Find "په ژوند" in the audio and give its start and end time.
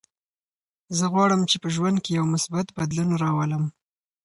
1.63-1.97